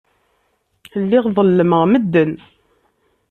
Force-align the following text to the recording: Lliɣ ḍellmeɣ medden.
Lliɣ 1.01 1.25
ḍellmeɣ 1.35 1.83
medden. 1.87 2.31